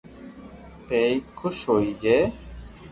[0.87, 2.17] پيرين خوس ھوئي جي